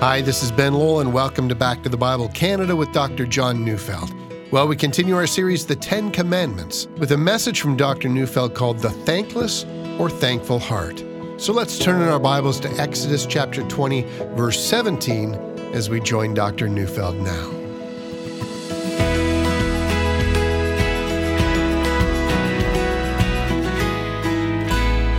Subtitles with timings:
[0.00, 3.26] Hi, this is Ben Lowell, and welcome to Back to the Bible Canada with Dr.
[3.26, 4.14] John Neufeld.
[4.52, 8.08] Well, we continue our series, The Ten Commandments, with a message from Dr.
[8.08, 9.64] Neufeld called The Thankless
[9.98, 11.02] or Thankful Heart.
[11.36, 14.02] So let's turn in our Bibles to Exodus chapter 20,
[14.36, 15.34] verse 17,
[15.74, 16.68] as we join Dr.
[16.68, 17.50] Neufeld now.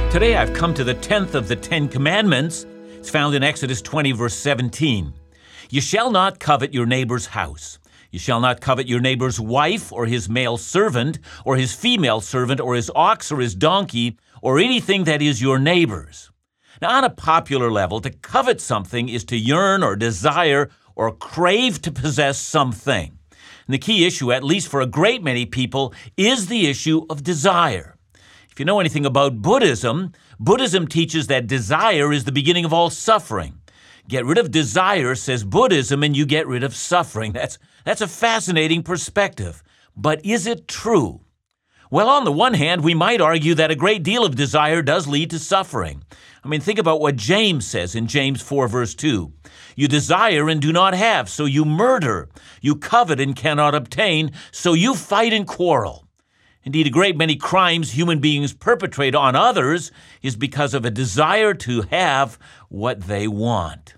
[0.09, 2.65] Today I've come to the 10th of the Ten Commandments.
[3.09, 5.15] It's found in Exodus 20, verse 17.
[5.71, 7.79] You shall not covet your neighbor's house.
[8.11, 12.61] You shall not covet your neighbor's wife, or his male servant, or his female servant,
[12.61, 16.29] or his ox, or his donkey, or anything that is your neighbor's.
[16.83, 21.81] Now, on a popular level, to covet something is to yearn or desire or crave
[21.81, 23.17] to possess something.
[23.65, 27.23] And the key issue, at least for a great many people, is the issue of
[27.23, 27.97] desire.
[28.59, 32.89] If you know anything about Buddhism, Buddhism teaches that desire is the beginning of all
[32.89, 33.61] suffering.
[34.09, 37.31] Get rid of desire, says Buddhism, and you get rid of suffering.
[37.31, 39.63] That's, that's a fascinating perspective.
[39.95, 41.21] But is it true?
[41.89, 45.07] Well, on the one hand, we might argue that a great deal of desire does
[45.07, 46.03] lead to suffering.
[46.43, 49.31] I mean, think about what James says in James 4, verse 2.
[49.77, 52.27] You desire and do not have, so you murder.
[52.59, 56.08] You covet and cannot obtain, so you fight and quarrel.
[56.69, 61.55] Indeed, a great many crimes human beings perpetrate on others is because of a desire
[61.55, 63.95] to have what they want.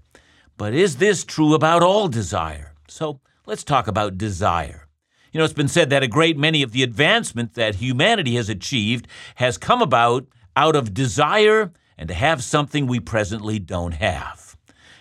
[0.55, 2.73] But is this true about all desire?
[2.87, 4.87] So let's talk about desire.
[5.33, 8.47] You know, it's been said that a great many of the advancement that humanity has
[8.47, 9.05] achieved
[9.35, 14.55] has come about out of desire and to have something we presently don't have.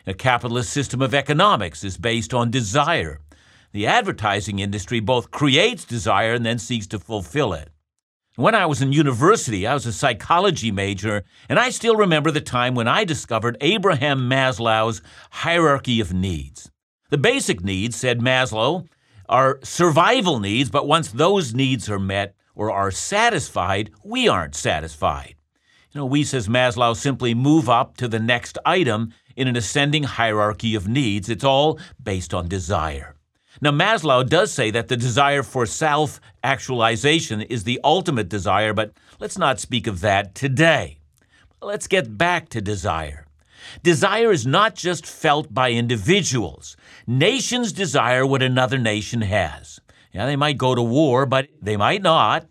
[0.08, 3.20] A capitalist system of economics is based on desire.
[3.72, 7.70] The advertising industry both creates desire and then seeks to fulfill it.
[8.36, 12.40] When I was in university, I was a psychology major, and I still remember the
[12.40, 16.70] time when I discovered Abraham Maslow's hierarchy of needs.
[17.10, 18.88] The basic needs, said Maslow,
[19.28, 25.34] are survival needs, but once those needs are met or are satisfied, we aren't satisfied.
[25.92, 30.04] You know, we, says Maslow, simply move up to the next item in an ascending
[30.04, 31.28] hierarchy of needs.
[31.28, 33.16] It's all based on desire.
[33.60, 38.92] Now, Maslow does say that the desire for self actualization is the ultimate desire, but
[39.18, 40.98] let's not speak of that today.
[41.60, 43.26] Let's get back to desire.
[43.82, 46.76] Desire is not just felt by individuals.
[47.06, 49.80] Nations desire what another nation has.
[50.12, 52.46] Yeah, they might go to war, but they might not.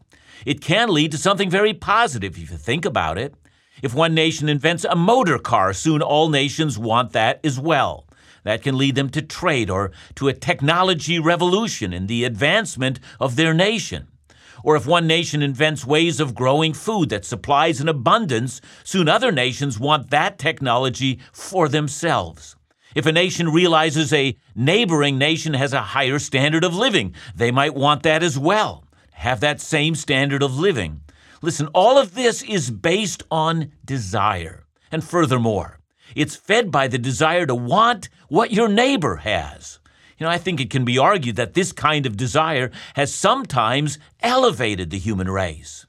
[0.46, 3.34] It can lead to something very positive if you think about it.
[3.82, 8.06] If one nation invents a motor car, soon all nations want that as well.
[8.44, 13.36] That can lead them to trade or to a technology revolution in the advancement of
[13.36, 14.08] their nation.
[14.64, 19.32] Or if one nation invents ways of growing food that supplies in abundance, soon other
[19.32, 22.56] nations want that technology for themselves.
[22.96, 27.76] If a nation realizes a neighboring nation has a higher standard of living, they might
[27.76, 31.02] want that as well, have that same standard of living.
[31.42, 34.66] Listen, all of this is based on desire.
[34.92, 35.79] And furthermore,
[36.16, 39.80] it's fed by the desire to want what your neighbor has.
[40.18, 43.98] You know, I think it can be argued that this kind of desire has sometimes
[44.22, 45.86] elevated the human race.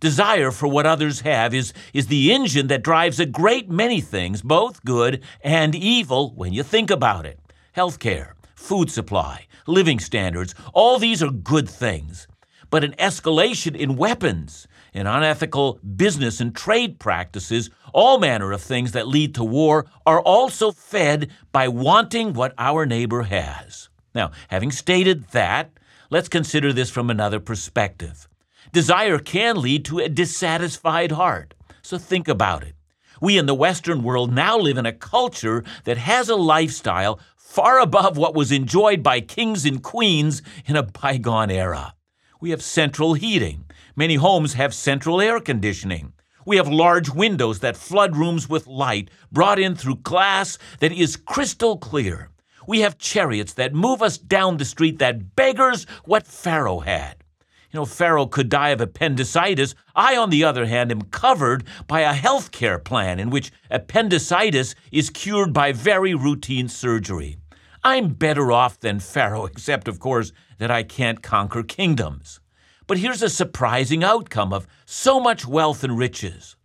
[0.00, 4.42] Desire for what others have is, is the engine that drives a great many things,
[4.42, 7.38] both good and evil, when you think about it.
[7.76, 12.26] Healthcare, food supply, living standards, all these are good things.
[12.70, 18.92] But an escalation in weapons, in unethical business and trade practices, all manner of things
[18.92, 23.88] that lead to war, are also fed by wanting what our neighbor has.
[24.14, 25.72] Now, having stated that,
[26.10, 28.28] let's consider this from another perspective.
[28.72, 31.54] Desire can lead to a dissatisfied heart.
[31.82, 32.74] So think about it.
[33.20, 37.78] We in the Western world now live in a culture that has a lifestyle far
[37.78, 41.94] above what was enjoyed by kings and queens in a bygone era.
[42.40, 43.63] We have central heating.
[43.96, 46.14] Many homes have central air conditioning.
[46.44, 51.16] We have large windows that flood rooms with light brought in through glass that is
[51.16, 52.30] crystal clear.
[52.66, 57.22] We have chariots that move us down the street that beggars what Pharaoh had.
[57.70, 59.76] You know, Pharaoh could die of appendicitis.
[59.94, 64.74] I, on the other hand, am covered by a health care plan in which appendicitis
[64.90, 67.36] is cured by very routine surgery.
[67.84, 72.40] I'm better off than Pharaoh, except, of course, that I can't conquer kingdoms.
[72.86, 76.56] But here's a surprising outcome of so much wealth and riches.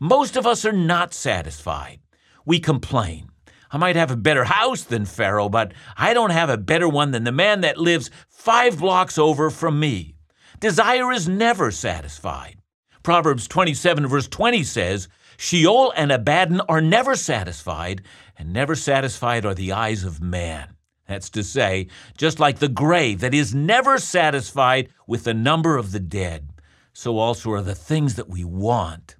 [0.00, 2.00] Most of us are not satisfied.
[2.44, 3.30] We complain.
[3.70, 7.10] I might have a better house than Pharaoh, but I don't have a better one
[7.10, 10.14] than the man that lives five blocks over from me.
[10.58, 12.56] Desire is never satisfied.
[13.02, 18.02] Proverbs 27, verse 20 says, Sheol and Abaddon are never satisfied,
[18.36, 20.74] and never satisfied are the eyes of man.
[21.08, 21.88] That's to say,
[22.18, 26.50] just like the grave that is never satisfied with the number of the dead,
[26.92, 29.16] so also are the things that we want.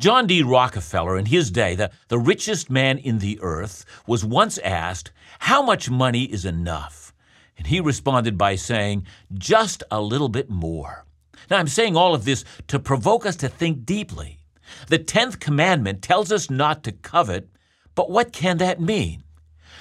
[0.00, 0.42] John D.
[0.42, 5.62] Rockefeller, in his day, the, the richest man in the earth, was once asked, How
[5.62, 7.14] much money is enough?
[7.56, 11.04] And he responded by saying, Just a little bit more.
[11.50, 14.40] Now, I'm saying all of this to provoke us to think deeply.
[14.88, 17.48] The tenth commandment tells us not to covet,
[17.94, 19.22] but what can that mean?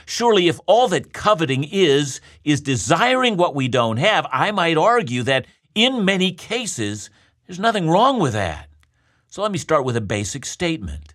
[0.09, 5.21] Surely, if all that coveting is, is desiring what we don't have, I might argue
[5.23, 5.45] that
[5.75, 7.09] in many cases,
[7.45, 8.69] there's nothing wrong with that.
[9.27, 11.13] So let me start with a basic statement.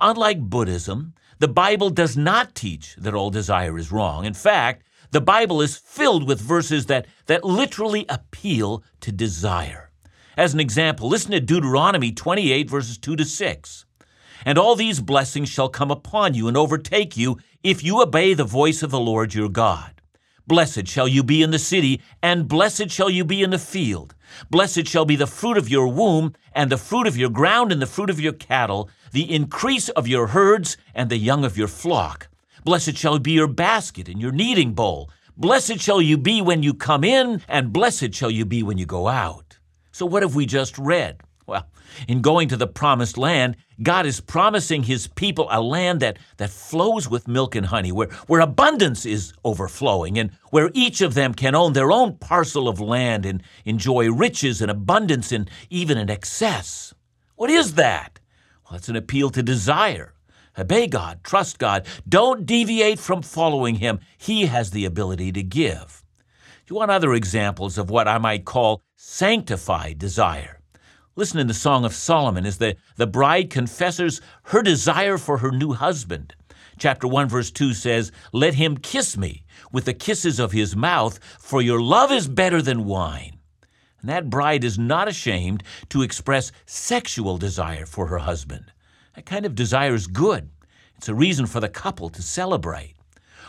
[0.00, 4.24] Unlike Buddhism, the Bible does not teach that all desire is wrong.
[4.24, 9.90] In fact, the Bible is filled with verses that, that literally appeal to desire.
[10.36, 13.84] As an example, listen to Deuteronomy 28, verses 2 to 6.
[14.44, 18.44] And all these blessings shall come upon you and overtake you if you obey the
[18.44, 19.98] voice of the Lord your God.
[20.46, 24.14] Blessed shall you be in the city, and blessed shall you be in the field.
[24.50, 27.82] Blessed shall be the fruit of your womb, and the fruit of your ground, and
[27.82, 31.68] the fruit of your cattle, the increase of your herds, and the young of your
[31.68, 32.28] flock.
[32.64, 35.10] Blessed shall be your basket and your kneading bowl.
[35.36, 38.86] Blessed shall you be when you come in, and blessed shall you be when you
[38.86, 39.58] go out.
[39.92, 41.20] So, what have we just read?
[41.48, 41.66] Well,
[42.06, 46.50] in going to the promised land, God is promising his people a land that, that
[46.50, 51.32] flows with milk and honey, where, where abundance is overflowing, and where each of them
[51.32, 56.10] can own their own parcel of land and enjoy riches and abundance and even in
[56.10, 56.92] excess.
[57.36, 58.20] What is that?
[58.66, 60.12] Well, it's an appeal to desire.
[60.58, 64.00] Obey God, trust God, don't deviate from following Him.
[64.18, 66.04] He has the ability to give.
[66.66, 70.57] Do you want other examples of what I might call sanctified desire?
[71.18, 75.50] Listen in the Song of Solomon as the, the bride confesses her desire for her
[75.50, 76.32] new husband.
[76.78, 79.42] Chapter 1, verse 2 says, Let him kiss me
[79.72, 83.36] with the kisses of his mouth, for your love is better than wine.
[84.00, 88.66] And that bride is not ashamed to express sexual desire for her husband.
[89.16, 90.50] That kind of desire is good.
[90.96, 92.94] It's a reason for the couple to celebrate.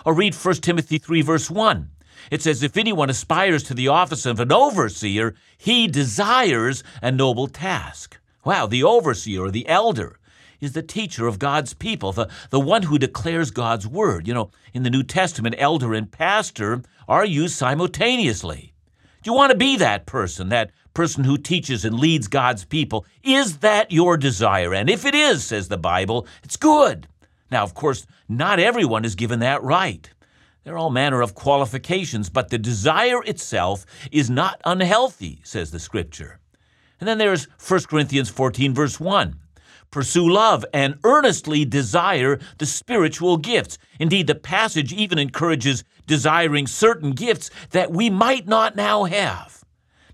[0.08, 1.92] Or read 1 Timothy 3, verse 1.
[2.32, 7.48] It says, If anyone aspires to the office of an overseer, he desires a noble
[7.48, 8.18] task.
[8.46, 10.20] Wow, the overseer or the elder
[10.60, 14.28] is the teacher of God's people, the, the one who declares God's word.
[14.28, 18.74] You know, in the New Testament, elder and pastor are used simultaneously.
[19.22, 23.06] Do you want to be that person, that person who teaches and leads God's people?
[23.24, 24.74] Is that your desire?
[24.74, 27.08] And if it is, says the Bible, it's good.
[27.52, 30.10] Now, of course, not everyone is given that right.
[30.64, 35.80] There are all manner of qualifications, but the desire itself is not unhealthy, says the
[35.80, 36.40] scripture.
[37.00, 39.36] And then there's 1 Corinthians 14, verse 1.
[39.92, 43.78] Pursue love and earnestly desire the spiritual gifts.
[44.00, 49.64] Indeed, the passage even encourages desiring certain gifts that we might not now have.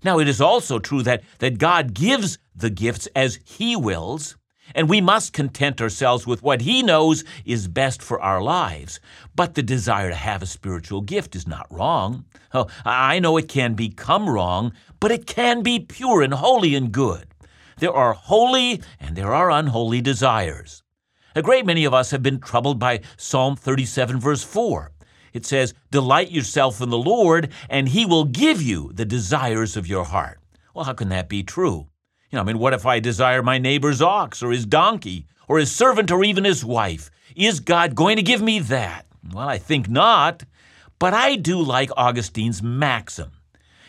[0.02, 4.36] Now, it is also true that, that God gives the gifts as He wills,
[4.74, 9.00] and we must content ourselves with what He knows is best for our lives.
[9.34, 12.24] But the desire to have a spiritual gift is not wrong.
[12.52, 16.92] Oh, I know it can become wrong, but it can be pure and holy and
[16.92, 17.28] good.
[17.78, 20.82] There are holy and there are unholy desires.
[21.34, 24.92] A great many of us have been troubled by Psalm 37, verse 4.
[25.34, 29.86] It says, Delight yourself in the Lord, and He will give you the desires of
[29.86, 30.40] your heart.
[30.72, 31.88] Well, how can that be true?
[32.30, 35.58] You know, I mean, what if I desire my neighbor's ox or his donkey or
[35.58, 37.10] his servant or even his wife?
[37.36, 39.06] Is God going to give me that?
[39.32, 40.44] Well, I think not.
[40.98, 43.32] But I do like Augustine's maxim.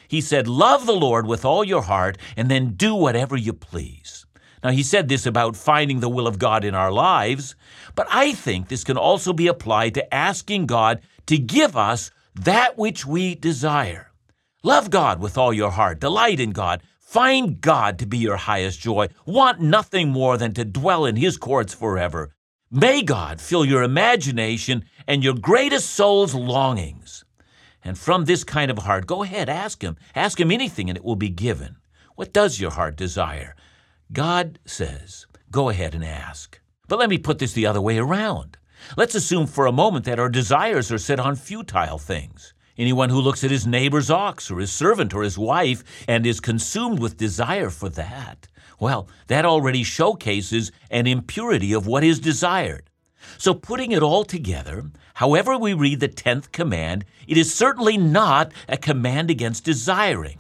[0.08, 4.26] He said, Love the Lord with all your heart and then do whatever you please.
[4.64, 7.56] Now, he said this about finding the will of God in our lives,
[7.96, 12.78] but I think this can also be applied to asking God to give us that
[12.78, 14.12] which we desire.
[14.64, 18.82] Love God with all your heart, delight in God, Find God to be your highest
[18.82, 19.08] joy.
[19.26, 22.32] Want nothing more than to dwell in His courts forever.
[22.70, 27.24] May God fill your imagination and your greatest soul's longings.
[27.82, 29.96] And from this kind of heart, go ahead, ask Him.
[30.16, 31.78] Ask Him anything and it will be given.
[32.16, 33.56] What does your heart desire?
[34.12, 36.60] God says, go ahead and ask.
[36.90, 38.58] But let me put this the other way around.
[38.98, 42.54] Let's assume for a moment that our desires are set on futile things.
[42.78, 46.40] Anyone who looks at his neighbor's ox or his servant or his wife and is
[46.40, 48.48] consumed with desire for that,
[48.80, 52.90] well, that already showcases an impurity of what is desired.
[53.40, 58.52] So, putting it all together, however we read the 10th command, it is certainly not
[58.70, 60.38] a command against desiring.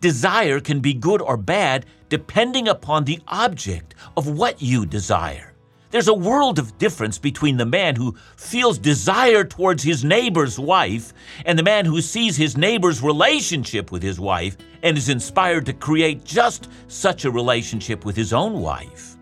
[0.00, 5.51] Desire can be good or bad depending upon the object of what you desire.
[5.92, 11.12] There's a world of difference between the man who feels desire towards his neighbor's wife
[11.44, 15.74] and the man who sees his neighbor's relationship with his wife and is inspired to
[15.74, 19.16] create just such a relationship with his own wife.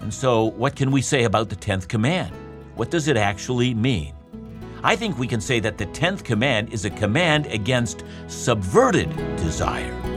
[0.00, 2.34] And so, what can we say about the 10th command?
[2.74, 4.12] What does it actually mean?
[4.82, 10.15] I think we can say that the 10th command is a command against subverted desire.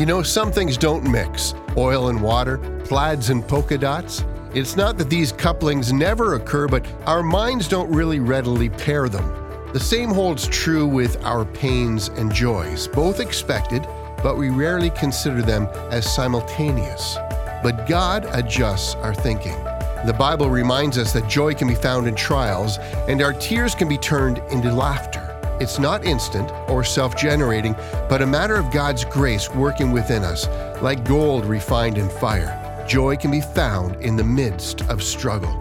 [0.00, 4.24] You know, some things don't mix oil and water, plaids and polka dots.
[4.54, 9.30] It's not that these couplings never occur, but our minds don't really readily pair them.
[9.74, 13.86] The same holds true with our pains and joys, both expected,
[14.22, 17.16] but we rarely consider them as simultaneous.
[17.62, 19.62] But God adjusts our thinking.
[20.06, 23.86] The Bible reminds us that joy can be found in trials, and our tears can
[23.86, 25.29] be turned into laughter.
[25.60, 27.74] It's not instant or self generating,
[28.08, 30.48] but a matter of God's grace working within us,
[30.82, 32.84] like gold refined in fire.
[32.88, 35.54] Joy can be found in the midst of struggle.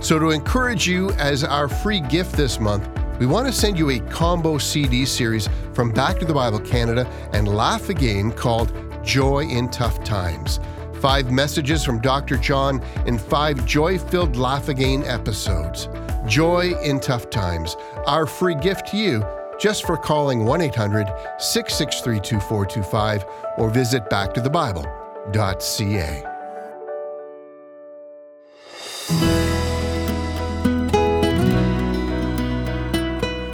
[0.00, 3.90] So, to encourage you as our free gift this month, we want to send you
[3.90, 8.72] a combo CD series from Back to the Bible Canada and Laugh Again called
[9.04, 10.60] Joy in Tough Times.
[11.00, 12.36] Five messages from Dr.
[12.36, 15.88] John in five joy filled Laugh Again episodes.
[16.28, 17.74] Joy in Tough Times,
[18.06, 19.24] our free gift to you
[19.58, 21.06] just for calling 1 800
[21.38, 23.24] 663 2425
[23.56, 26.24] or visit backtothebible.ca.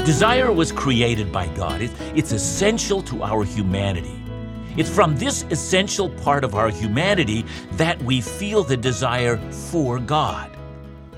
[0.04, 1.88] Desire was created by God.
[2.14, 4.20] It's essential to our humanity.
[4.76, 10.53] It's from this essential part of our humanity that we feel the desire for God.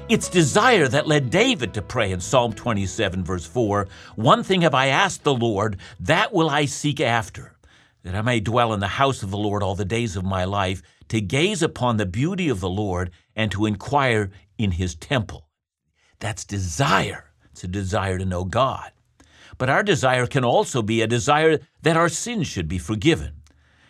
[0.09, 4.73] It's desire that led David to pray in Psalm 27, verse 4 One thing have
[4.73, 7.57] I asked the Lord, that will I seek after,
[8.05, 10.45] that I may dwell in the house of the Lord all the days of my
[10.45, 15.49] life, to gaze upon the beauty of the Lord and to inquire in his temple.
[16.21, 17.33] That's desire.
[17.51, 18.93] It's a desire to know God.
[19.59, 23.43] But our desire can also be a desire that our sins should be forgiven.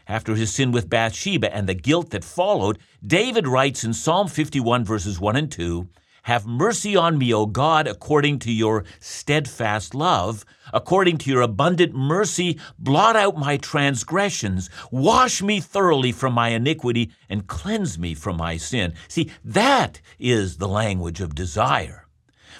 [0.07, 4.83] After his sin with Bathsheba and the guilt that followed, David writes in Psalm 51,
[4.83, 5.87] verses 1 and 2
[6.27, 10.45] have mercy on me, O God, according to your steadfast love.
[10.75, 14.69] According to your abundant mercy, blot out my transgressions.
[14.91, 18.95] Wash me thoroughly from my iniquity and cleanse me from my sin.
[19.07, 22.09] See, that is the language of desire.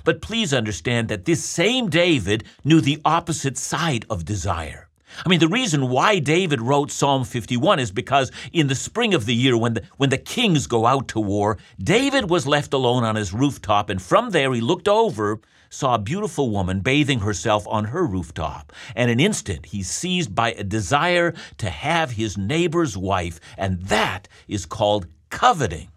[0.05, 4.86] But please understand that this same David knew the opposite side of desire.
[5.25, 9.25] I mean, the reason why David wrote Psalm 51 is because in the spring of
[9.25, 13.05] the year, when the, when the kings go out to war, David was left alone
[13.05, 17.67] on his rooftop, and from there he looked over, saw a beautiful woman bathing herself
[17.69, 18.73] on her rooftop.
[18.95, 23.81] And in an instant, he's seized by a desire to have his neighbor's wife, and
[23.83, 25.89] that is called coveting.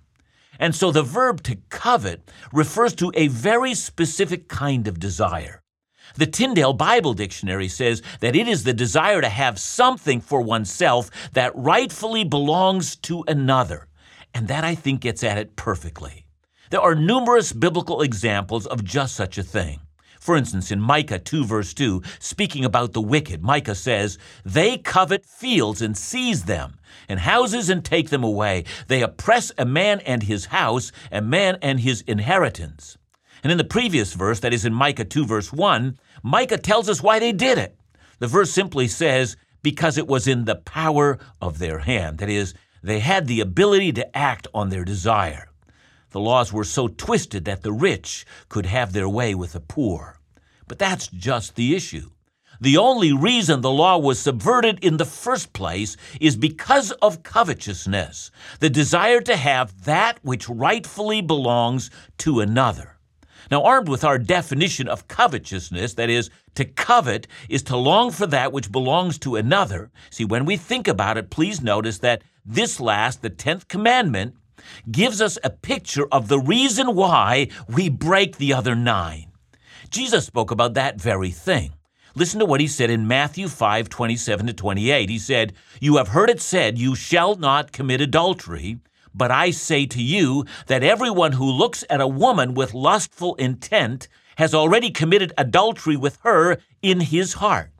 [0.59, 5.61] And so the verb to covet refers to a very specific kind of desire.
[6.15, 11.09] The Tyndale Bible Dictionary says that it is the desire to have something for oneself
[11.33, 13.87] that rightfully belongs to another.
[14.33, 16.25] And that, I think, gets at it perfectly.
[16.69, 19.79] There are numerous biblical examples of just such a thing.
[20.19, 25.25] For instance, in Micah 2, verse 2, speaking about the wicked, Micah says, They covet
[25.25, 28.65] fields and seize them, and houses and take them away.
[28.87, 32.98] They oppress a man and his house, a man and his inheritance.
[33.43, 37.01] And in the previous verse, that is in Micah 2, verse 1, Micah tells us
[37.01, 37.77] why they did it.
[38.19, 42.19] The verse simply says, because it was in the power of their hand.
[42.19, 42.53] That is,
[42.83, 45.49] they had the ability to act on their desire.
[46.11, 50.19] The laws were so twisted that the rich could have their way with the poor.
[50.67, 52.09] But that's just the issue.
[52.61, 58.31] The only reason the law was subverted in the first place is because of covetousness,
[58.59, 62.98] the desire to have that which rightfully belongs to another.
[63.51, 68.27] Now, armed with our definition of covetousness, that is, to covet is to long for
[68.27, 69.89] that which belongs to another.
[70.09, 74.35] See, when we think about it, please notice that this last, the 10th commandment,
[74.91, 79.31] gives us a picture of the reason why we break the other nine.
[79.89, 81.73] Jesus spoke about that very thing.
[82.15, 85.09] Listen to what he said in Matthew 5 27 to 28.
[85.09, 88.79] He said, You have heard it said, You shall not commit adultery.
[89.13, 94.07] But I say to you that everyone who looks at a woman with lustful intent
[94.37, 97.71] has already committed adultery with her in his heart.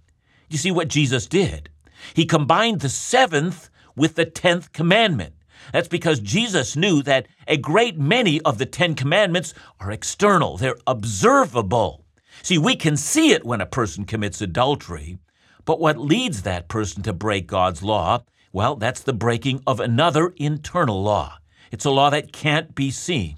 [0.50, 1.70] You see what Jesus did?
[2.14, 5.36] He combined the seventh with the tenth commandment.
[5.72, 10.78] That's because Jesus knew that a great many of the Ten Commandments are external, they're
[10.88, 12.04] observable.
[12.42, 15.20] See, we can see it when a person commits adultery,
[15.66, 18.24] But what leads that person to break God's law?
[18.52, 21.38] Well, that's the breaking of another internal law.
[21.72, 23.38] It's a law that can't be seen.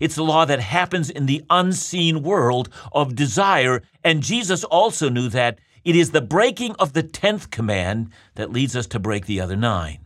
[0.00, 5.28] It's a law that happens in the unseen world of desire, and Jesus also knew
[5.28, 9.40] that it is the breaking of the tenth command that leads us to break the
[9.40, 10.00] other nine.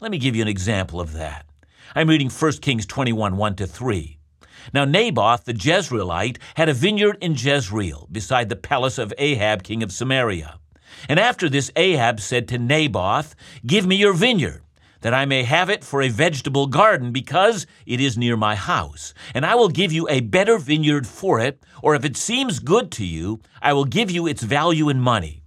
[0.00, 1.46] Let me give you an example of that.
[1.94, 4.18] I'm reading 1 Kings 21 1 to 3.
[4.72, 9.82] Now, Naboth the Jezreelite had a vineyard in Jezreel, beside the palace of Ahab, king
[9.82, 10.58] of Samaria.
[11.08, 13.34] And after this, Ahab said to Naboth,
[13.66, 14.62] Give me your vineyard,
[15.00, 19.14] that I may have it for a vegetable garden, because it is near my house.
[19.34, 22.90] And I will give you a better vineyard for it, or if it seems good
[22.92, 25.42] to you, I will give you its value in money.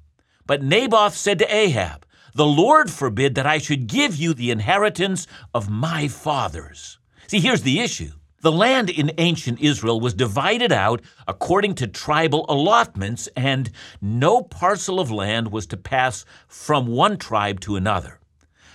[0.45, 5.27] But Naboth said to Ahab, The Lord forbid that I should give you the inheritance
[5.53, 6.99] of my fathers.
[7.27, 8.11] See, here's the issue.
[8.43, 13.71] The land in ancient Israel was divided out according to tribal allotments, and
[14.01, 18.19] no parcel of land was to pass from one tribe to another.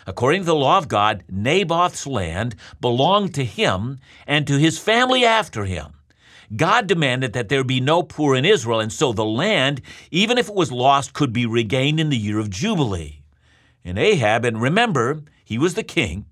[0.06, 5.26] According to the law of God, Naboth's land belonged to him and to his family
[5.26, 5.92] after him.
[6.56, 10.48] God demanded that there be no poor in Israel, and so the land, even if
[10.48, 13.20] it was lost, could be regained in the year of Jubilee.
[13.84, 16.24] And Ahab, and remember, he was the king,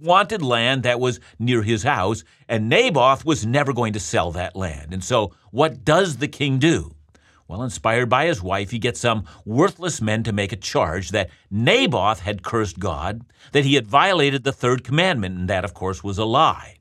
[0.00, 4.54] wanted land that was near his house, and Naboth was never going to sell that
[4.54, 4.92] land.
[4.92, 6.94] And so, what does the king do?
[7.48, 11.30] Well, inspired by his wife, he gets some worthless men to make a charge that
[11.50, 13.22] Naboth had cursed God,
[13.52, 16.76] that he had violated the third commandment, and that, of course, was a lie.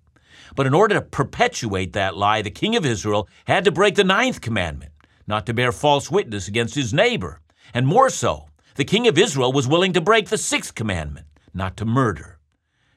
[0.55, 4.03] But in order to perpetuate that lie, the king of Israel had to break the
[4.03, 4.91] ninth commandment,
[5.27, 7.41] not to bear false witness against his neighbor.
[7.73, 11.77] And more so, the king of Israel was willing to break the sixth commandment, not
[11.77, 12.34] to murder.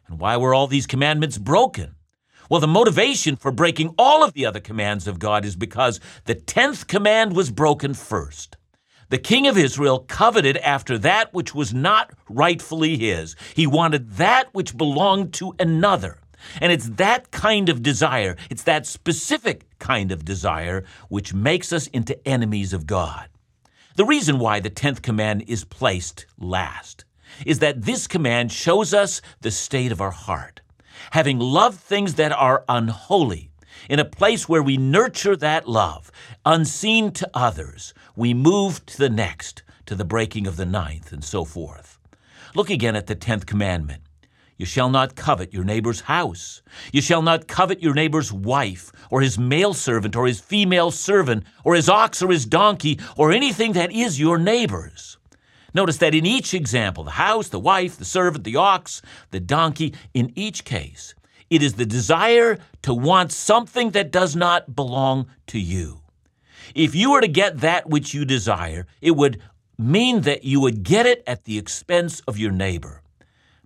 [0.09, 1.95] And why were all these commandments broken?
[2.51, 6.35] Well, the motivation for breaking all of the other commands of God is because the
[6.35, 8.57] tenth command was broken first.
[9.11, 13.37] The king of Israel coveted after that which was not rightfully his.
[13.55, 16.21] He wanted that which belonged to another.
[16.61, 21.87] And it's that kind of desire, it's that specific kind of desire, which makes us
[21.89, 23.29] into enemies of God.
[23.97, 27.05] The reason why the tenth command is placed last
[27.47, 30.61] is that this command shows us the state of our heart.
[31.13, 33.51] Having loved things that are unholy,
[33.89, 36.11] in a place where we nurture that love,
[36.45, 41.25] unseen to others, we move to the next, to the breaking of the ninth, and
[41.25, 41.99] so forth.
[42.55, 44.03] Look again at the tenth commandment.
[44.57, 46.63] You shall not covet your neighbor's house.
[46.93, 51.45] You shall not covet your neighbor's wife, or his male servant, or his female servant,
[51.63, 55.18] or his ox, or his donkey, or anything that is your neighbor's.
[55.75, 59.95] Notice that in each example, the house, the wife, the servant, the ox, the donkey,
[60.15, 61.15] in each case,
[61.51, 66.01] it is the desire to want something that does not belong to you.
[66.75, 69.41] If you were to get that which you desire, it would
[69.79, 73.03] mean that you would get it at the expense of your neighbor,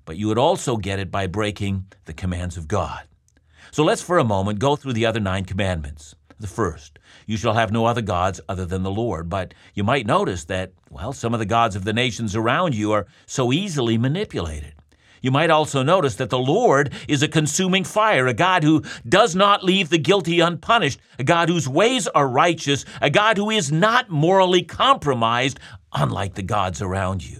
[0.04, 3.02] but you would also get it by breaking the commands of God.
[3.70, 6.14] So let's for a moment go through the other nine commandments.
[6.42, 9.28] The first, you shall have no other gods other than the Lord.
[9.28, 12.90] But you might notice that, well, some of the gods of the nations around you
[12.90, 14.74] are so easily manipulated.
[15.20, 19.36] You might also notice that the Lord is a consuming fire, a God who does
[19.36, 23.70] not leave the guilty unpunished, a God whose ways are righteous, a God who is
[23.70, 25.60] not morally compromised,
[25.92, 27.38] unlike the gods around you.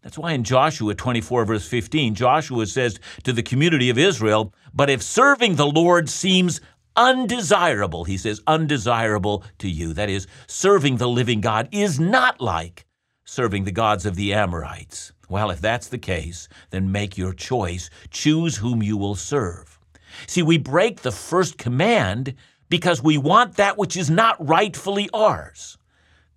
[0.00, 4.88] That's why in Joshua 24, verse 15, Joshua says to the community of Israel, But
[4.88, 6.62] if serving the Lord seems
[6.96, 9.92] undesirable, he says, undesirable to you.
[9.92, 12.86] That is, serving the living God is not like
[13.26, 15.12] serving the gods of the Amorites.
[15.28, 17.90] Well, if that's the case, then make your choice.
[18.10, 19.78] Choose whom you will serve.
[20.26, 22.34] See, we break the first command
[22.68, 25.76] because we want that which is not rightfully ours.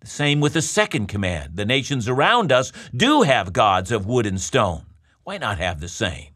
[0.02, 1.56] The same with the second command.
[1.56, 4.86] The nations around us do have gods of wood and stone.
[5.24, 6.30] Why not have the same?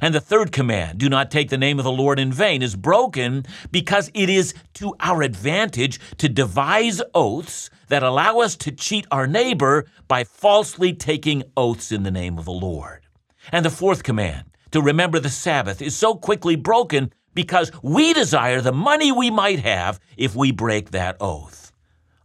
[0.00, 2.76] And the third command, do not take the name of the Lord in vain, is
[2.76, 9.06] broken because it is to our advantage to devise oaths that allow us to cheat
[9.10, 13.06] our neighbor by falsely taking oaths in the name of the Lord.
[13.52, 18.60] And the fourth command, to remember the Sabbath, is so quickly broken because we desire
[18.60, 21.72] the money we might have if we break that oath.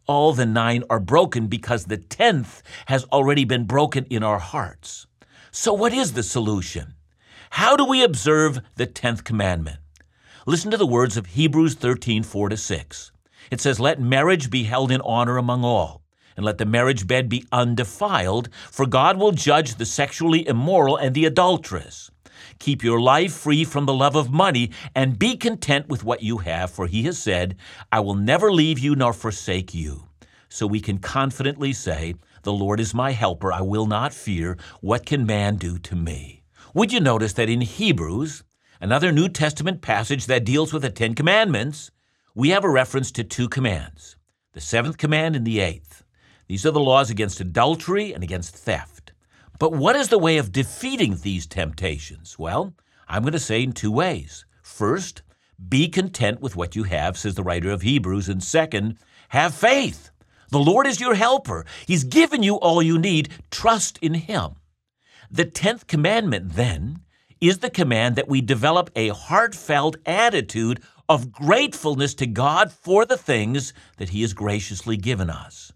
[0.08, 5.08] All the nine are broken because the tenth has already been broken in our hearts.
[5.52, 6.94] So, what is the solution?
[7.56, 9.78] How do we observe the 10th commandment?
[10.46, 13.12] Listen to the words of Hebrews 13, 4 to 6.
[13.50, 16.02] It says, Let marriage be held in honor among all,
[16.36, 21.15] and let the marriage bed be undefiled, for God will judge the sexually immoral and
[21.15, 22.12] the adulteress.
[22.60, 26.39] Keep your life free from the love of money, and be content with what you
[26.39, 27.56] have, for he has said,
[27.89, 30.10] I will never leave you nor forsake you.
[30.50, 33.54] So we can confidently say, The Lord is my helper.
[33.54, 34.58] I will not fear.
[34.82, 36.41] What can man do to me?
[36.76, 38.44] Would you notice that in Hebrews,
[38.82, 41.90] another New Testament passage that deals with the Ten Commandments,
[42.34, 44.18] we have a reference to two commands
[44.52, 46.04] the seventh command and the eighth.
[46.50, 49.14] These are the laws against adultery and against theft.
[49.58, 52.38] But what is the way of defeating these temptations?
[52.38, 52.74] Well,
[53.08, 54.44] I'm going to say in two ways.
[54.62, 55.22] First,
[55.70, 58.28] be content with what you have, says the writer of Hebrews.
[58.28, 58.98] And second,
[59.30, 60.12] have faith.
[60.50, 61.66] The Lord is your helper.
[61.88, 63.30] He's given you all you need.
[63.50, 64.56] Trust in Him.
[65.36, 67.02] The tenth commandment, then,
[67.41, 73.17] is the command that we develop a heartfelt attitude of gratefulness to God for the
[73.17, 75.74] things that He has graciously given us.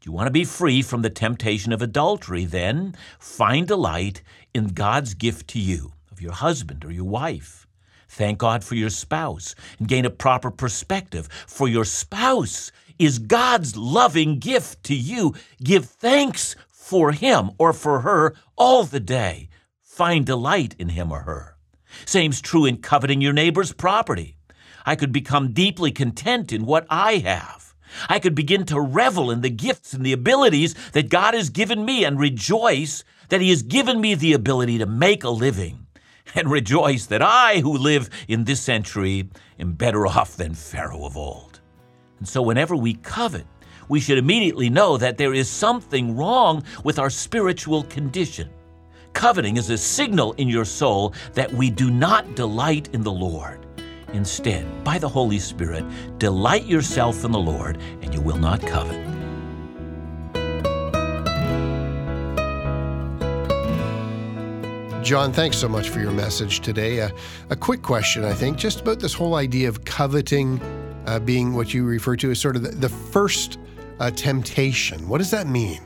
[0.00, 2.44] Do you want to be free from the temptation of adultery?
[2.44, 4.22] Then find delight
[4.52, 7.68] in God's gift to you of your husband or your wife.
[8.08, 13.76] Thank God for your spouse and gain a proper perspective, for your spouse is God's
[13.76, 15.34] loving gift to you.
[15.62, 16.56] Give thanks
[16.90, 19.48] for him or for her all the day.
[19.80, 21.56] Find delight in him or her.
[22.04, 24.36] Same's true in coveting your neighbor's property.
[24.84, 27.74] I could become deeply content in what I have.
[28.08, 31.84] I could begin to revel in the gifts and the abilities that God has given
[31.84, 35.86] me and rejoice that He has given me the ability to make a living
[36.34, 39.28] and rejoice that I, who live in this century,
[39.60, 41.60] am better off than Pharaoh of old.
[42.18, 43.46] And so, whenever we covet,
[43.90, 48.48] we should immediately know that there is something wrong with our spiritual condition.
[49.14, 53.66] Coveting is a signal in your soul that we do not delight in the Lord.
[54.12, 55.84] Instead, by the Holy Spirit,
[56.18, 58.96] delight yourself in the Lord, and you will not covet.
[65.02, 67.00] John, thanks so much for your message today.
[67.00, 67.10] Uh,
[67.48, 70.60] a quick question, I think, just about this whole idea of coveting
[71.06, 73.58] uh, being what you refer to as sort of the, the first
[74.00, 75.06] uh, temptation.
[75.08, 75.80] What does that mean?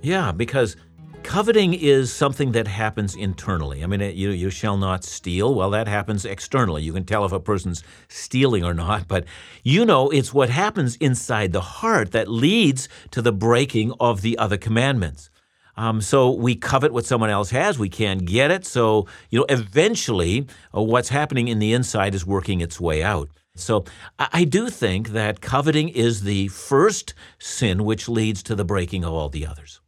[0.00, 0.76] Yeah, because
[1.24, 3.82] coveting is something that happens internally.
[3.82, 5.54] I mean, you you shall not steal.
[5.54, 6.82] Well, that happens externally.
[6.84, 9.24] You can tell if a person's stealing or not, but
[9.64, 14.38] you know it's what happens inside the heart that leads to the breaking of the
[14.38, 15.28] other commandments.
[15.76, 17.78] Um, so we covet what someone else has.
[17.78, 18.64] We can't get it.
[18.64, 23.28] So you know, eventually, uh, what's happening in the inside is working its way out.
[23.58, 23.84] So
[24.18, 29.12] I do think that coveting is the first sin which leads to the breaking of
[29.12, 29.80] all the others.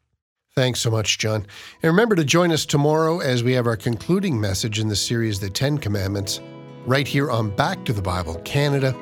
[0.55, 1.47] Thanks so much, John.
[1.83, 5.39] And remember to join us tomorrow as we have our concluding message in the series,
[5.39, 6.41] The Ten Commandments,
[6.85, 8.93] right here on Back to the Bible Canada,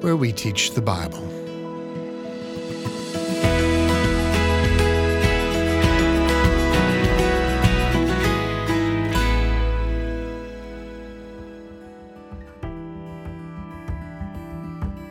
[0.00, 1.47] where we teach the Bible.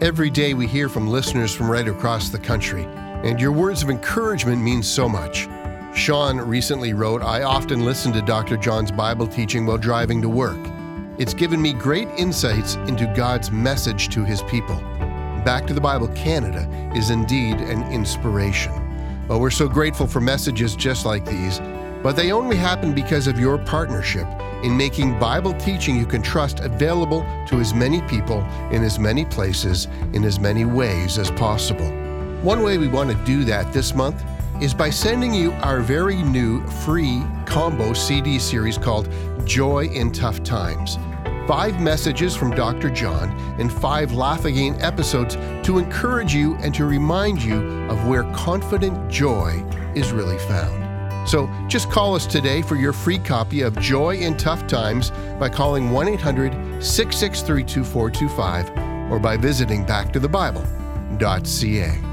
[0.08, 2.86] Every day we hear from listeners from right across the country,
[3.26, 5.50] and your words of encouragement mean so much.
[5.94, 8.56] Sean recently wrote, I often listen to Dr.
[8.56, 10.66] John's Bible teaching while driving to work.
[11.18, 14.78] It's given me great insights into God's message to his people.
[15.44, 18.72] Back to the Bible Canada is indeed an inspiration.
[19.28, 21.60] Well, we're so grateful for messages just like these,
[22.02, 24.26] but they only happen because of your partnership
[24.64, 28.40] in making Bible teaching you can trust available to as many people
[28.72, 31.90] in as many places in as many ways as possible.
[32.42, 34.24] One way we want to do that this month
[34.62, 39.10] is by sending you our very new free combo CD series called
[39.46, 40.98] Joy in Tough Times.
[41.48, 42.90] Five messages from Dr.
[42.90, 48.24] John and five Laugh Again episodes to encourage you and to remind you of where
[48.34, 49.64] confident joy
[49.96, 50.87] is really found.
[51.28, 55.50] So just call us today for your free copy of Joy in Tough Times by
[55.50, 62.07] calling 1 800 663 2425 or by visiting backtothebible.ca.